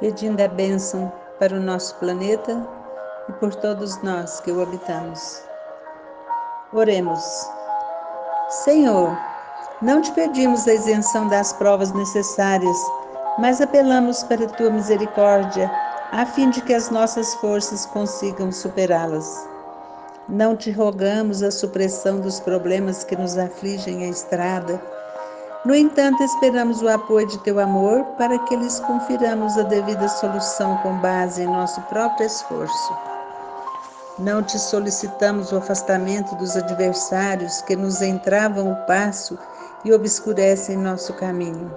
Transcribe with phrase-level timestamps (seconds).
[0.00, 2.66] pedindo a bênção para o nosso planeta
[3.28, 5.42] e por todos nós que o habitamos.
[6.72, 7.22] Oremos.
[8.48, 9.16] Senhor,
[9.82, 12.76] não te pedimos a isenção das provas necessárias,
[13.38, 15.70] mas apelamos para a tua misericórdia,
[16.12, 19.48] a fim de que as nossas forças consigam superá-las.
[20.28, 24.80] Não te rogamos a supressão dos problemas que nos afligem a estrada.
[25.62, 30.78] No entanto, esperamos o apoio de teu amor para que lhes confiramos a devida solução
[30.78, 32.94] com base em nosso próprio esforço.
[34.18, 39.38] Não te solicitamos o afastamento dos adversários que nos entravam o passo
[39.84, 41.70] e obscurecem nosso caminho.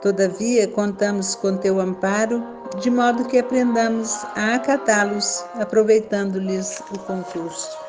[0.00, 2.42] Todavia, contamos com teu amparo,
[2.80, 7.83] de modo que aprendamos a acatá-los, aproveitando-lhes o concurso.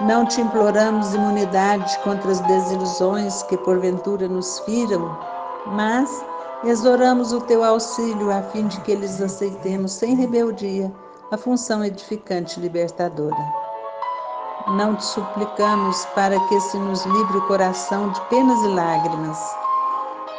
[0.00, 5.18] Não te imploramos imunidade contra as desilusões que porventura nos firam,
[5.66, 6.24] mas
[6.64, 10.92] exoramos o teu auxílio a fim de que eles aceitemos sem rebeldia
[11.30, 13.36] a função edificante libertadora.
[14.68, 19.38] Não te suplicamos para que se nos livre o coração de penas e lágrimas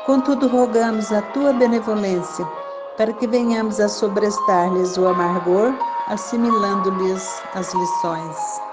[0.08, 2.48] Contudo, rogamos a tua benevolência
[2.96, 5.74] para que venhamos a sobrestar-lhes o amargor,
[6.08, 8.67] assimilando-lhes as lições.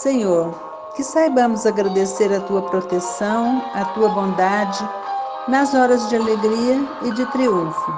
[0.00, 0.54] Senhor,
[0.96, 4.88] que saibamos agradecer a tua proteção, a tua bondade,
[5.46, 7.92] nas horas de alegria e de triunfo.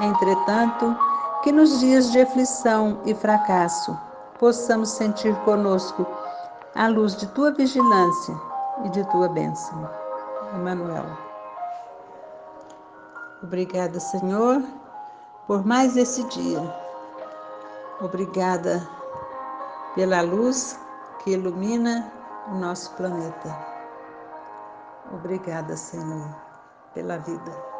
[0.00, 0.94] Entretanto,
[1.42, 3.98] que nos dias de aflição e fracasso
[4.38, 6.06] possamos sentir conosco
[6.74, 8.38] a luz de tua vigilância
[8.84, 9.88] e de tua bênção.
[10.54, 11.06] Emmanuel.
[13.42, 14.62] Obrigada, Senhor,
[15.46, 16.60] por mais esse dia.
[18.02, 18.86] Obrigada
[19.94, 20.83] pela luz
[21.24, 22.12] que ilumina
[22.48, 23.56] o nosso planeta.
[25.10, 26.28] Obrigada, Senhor,
[26.92, 27.73] pela vida.